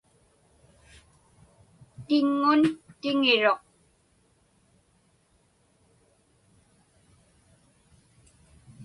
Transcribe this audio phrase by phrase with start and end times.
[2.07, 2.61] Tiŋŋun
[3.01, 3.61] tiŋiruq.